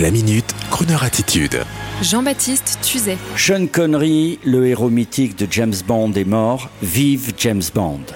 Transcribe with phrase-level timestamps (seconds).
[0.00, 1.64] La minute, Kroneur attitude.
[2.00, 3.18] Jean-Baptiste Tuzet.
[3.36, 6.70] Sean Connery, le héros mythique de James Bond, est mort.
[6.82, 8.06] Vive James Bond.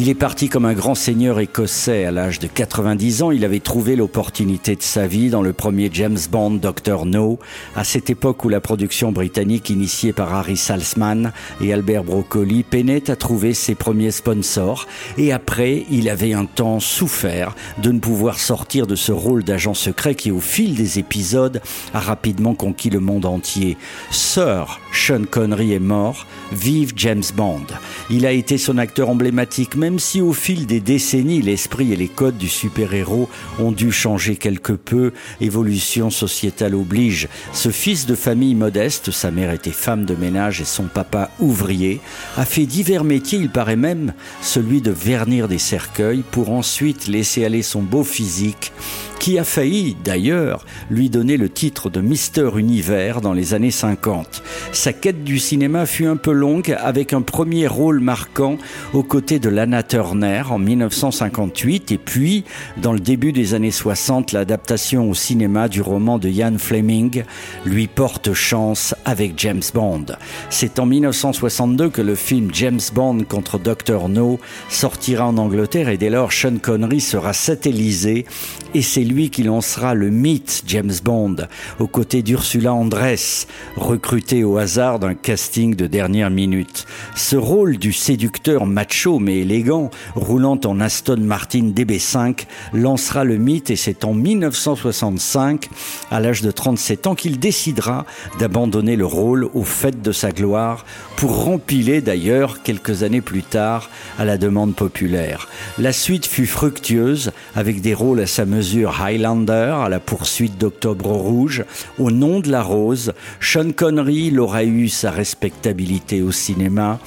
[0.00, 3.30] Il est parti comme un grand seigneur écossais à l'âge de 90 ans.
[3.32, 7.04] Il avait trouvé l'opportunité de sa vie dans le premier James Bond, Dr.
[7.04, 7.40] No,
[7.74, 13.10] à cette époque où la production britannique initiée par Harry Salzman et Albert Broccoli peinait
[13.10, 14.86] à trouver ses premiers sponsors.
[15.16, 19.74] Et après, il avait un temps souffert de ne pouvoir sortir de ce rôle d'agent
[19.74, 21.60] secret qui, au fil des épisodes,
[21.92, 23.76] a rapidement conquis le monde entier.
[24.12, 26.26] Sir Sean Connery est mort.
[26.52, 27.66] Vive James Bond.
[28.10, 32.08] Il a été son acteur emblématique, même si au fil des décennies, l'esprit et les
[32.08, 37.28] codes du super-héros ont dû changer quelque peu, évolution sociétale oblige.
[37.52, 42.00] Ce fils de famille modeste, sa mère était femme de ménage et son papa ouvrier,
[42.36, 47.44] a fait divers métiers, il paraît même celui de vernir des cercueils pour ensuite laisser
[47.44, 48.72] aller son beau physique
[49.18, 54.42] qui a failli d'ailleurs lui donner le titre de Mister Univers dans les années 50.
[54.72, 58.56] Sa quête du cinéma fut un peu longue avec un premier rôle marquant
[58.92, 62.44] aux côtés de Lana Turner en 1958 et puis
[62.76, 67.24] dans le début des années 60 l'adaptation au cinéma du roman de Ian Fleming
[67.66, 70.06] lui porte chance avec James Bond.
[70.48, 75.98] C'est en 1962 que le film James Bond contre Dr No sortira en Angleterre et
[75.98, 78.26] dès lors Sean Connery sera satellisé
[78.74, 81.36] et c'est lui qui lancera le mythe James Bond
[81.80, 86.84] aux côtés d'Ursula Andress, recrutée au hasard d'un casting de dernière minute.
[87.16, 93.70] Ce rôle du séducteur macho mais élégant, roulant en Aston Martin DB5, lancera le mythe
[93.70, 95.70] et c'est en 1965,
[96.10, 98.04] à l'âge de 37 ans, qu'il décidera
[98.38, 100.84] d'abandonner le rôle au fait de sa gloire
[101.16, 105.48] pour rempiler d'ailleurs quelques années plus tard à la demande populaire.
[105.78, 111.10] La suite fut fructueuse avec des rôles à sa mesure Highlander à la poursuite d'Octobre
[111.10, 111.64] Rouge,
[111.98, 116.98] au nom de la rose, Sean Connery l'aura eu sa respectabilité au cinéma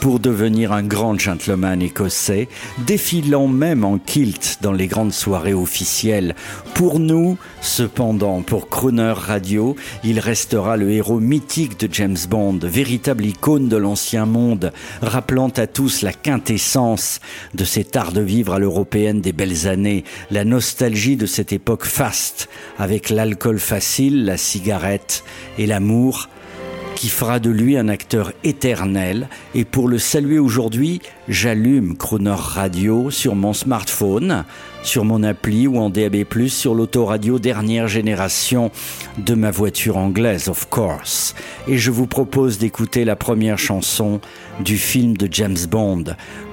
[0.00, 2.48] pour devenir un grand gentleman écossais,
[2.86, 6.34] défilant même en kilt dans les grandes soirées officielles.
[6.74, 13.24] Pour nous, cependant, pour Croner Radio, il restera le héros mythique de James Bond, véritable
[13.24, 17.20] icône de l'ancien monde, rappelant à tous la quintessence
[17.54, 21.84] de cet art de vivre à l'européenne des belles années, la nostalgie de cette époque
[21.84, 22.48] faste,
[22.78, 25.24] avec l'alcool facile, la cigarette
[25.58, 26.28] et l'amour,
[27.04, 29.28] qui fera de lui un acteur éternel.
[29.54, 34.44] Et pour le saluer aujourd'hui, j'allume Croner Radio sur mon smartphone,
[34.82, 38.70] sur mon appli ou en DAB+, sur l'autoradio dernière génération
[39.18, 41.34] de ma voiture anglaise, of course.
[41.68, 44.22] Et je vous propose d'écouter la première chanson
[44.60, 46.04] du film de James Bond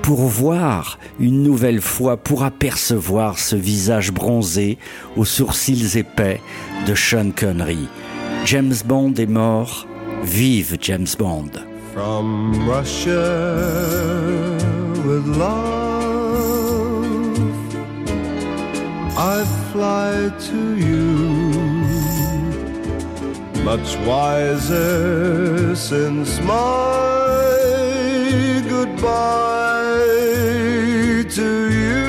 [0.00, 4.78] pour voir une nouvelle fois, pour apercevoir ce visage bronzé
[5.14, 6.40] aux sourcils épais
[6.86, 7.86] de Sean Connery.
[8.46, 9.87] James Bond est mort
[10.22, 11.64] Vive James Bond.
[11.92, 14.56] From Russia
[15.06, 17.04] with love,
[19.16, 21.08] I fly to you.
[23.64, 27.28] Much wiser since my
[28.68, 30.04] goodbye
[31.30, 32.07] to you.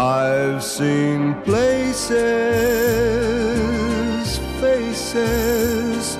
[0.00, 2.08] I've seen places,
[4.58, 6.16] faces,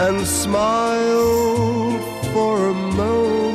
[0.00, 2.02] and smiled
[2.32, 2.74] for a
[3.04, 3.54] moment,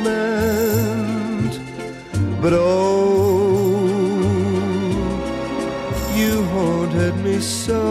[2.40, 3.58] but oh
[6.16, 7.84] you haunted me so.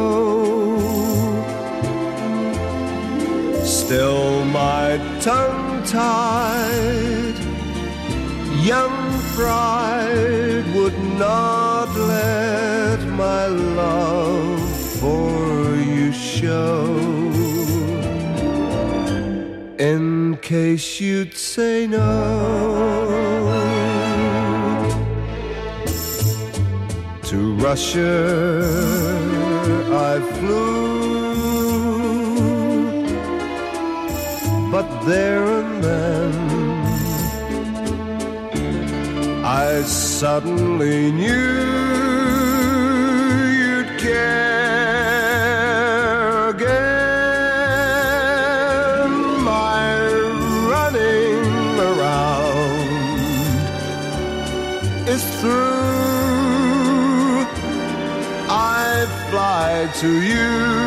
[3.64, 7.38] Still, my tongue tied,
[8.68, 14.60] young pride would not let my love
[15.00, 16.84] for you show.
[19.80, 22.08] In case you'd say no.
[27.30, 27.38] To
[27.68, 28.16] Russia
[30.12, 30.98] I flew,
[34.72, 36.47] but there and then
[39.50, 41.30] I suddenly knew
[43.60, 45.30] you'd care
[46.50, 47.48] again.
[49.46, 50.04] My
[50.74, 52.90] running around
[55.08, 55.78] is through.
[58.50, 60.87] I fly to you.